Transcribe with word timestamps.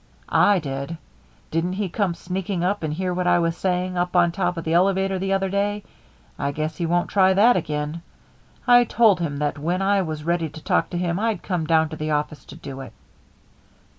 "I 0.29 0.57
did. 0.57 0.97
Didn't 1.51 1.73
he 1.73 1.87
come 1.87 2.15
sneaking 2.15 2.63
up 2.63 2.81
and 2.81 2.91
hear 2.91 3.13
what 3.13 3.27
I 3.27 3.37
was 3.37 3.55
saying 3.55 3.97
up 3.99 4.15
on 4.15 4.31
top 4.31 4.57
of 4.57 4.63
the 4.63 4.73
elevator 4.73 5.19
the 5.19 5.31
other 5.33 5.47
day? 5.47 5.83
I 6.39 6.51
guess 6.53 6.75
he 6.77 6.87
won't 6.87 7.11
try 7.11 7.35
that 7.35 7.55
again. 7.55 8.01
I 8.65 8.83
told 8.83 9.19
him 9.19 9.37
that 9.37 9.59
when 9.59 9.83
I 9.83 10.01
was 10.01 10.23
ready 10.23 10.49
to 10.49 10.63
talk 10.63 10.89
to 10.89 10.97
him, 10.97 11.19
I'd 11.19 11.43
come 11.43 11.67
down 11.67 11.89
to 11.89 11.97
the 11.97 12.09
office 12.09 12.45
to 12.45 12.55
do 12.55 12.81
it." 12.81 12.93